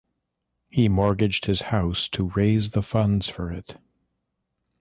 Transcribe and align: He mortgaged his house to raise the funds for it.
He 0.71 0.89
mortgaged 0.89 1.45
his 1.45 1.61
house 1.69 2.09
to 2.09 2.29
raise 2.31 2.71
the 2.71 2.81
funds 2.81 3.29
for 3.29 3.51
it. 3.51 3.77